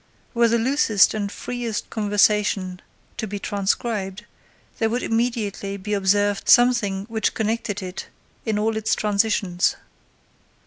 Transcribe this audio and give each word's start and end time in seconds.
Were 0.33 0.47
the 0.47 0.57
loosest 0.57 1.13
and 1.13 1.31
freest 1.31 1.91
conversation 1.91 2.81
to 3.17 3.27
be 3.27 3.37
transcribed, 3.37 4.25
there 4.79 4.89
would 4.89 5.03
immediately 5.03 5.77
be 5.77 5.93
observed 5.93 6.49
something 6.49 7.05
which 7.07 7.35
connected 7.35 7.83
it 7.83 8.07
in 8.43 8.57
all 8.57 8.75
its 8.77 8.95
transitions. 8.95 9.75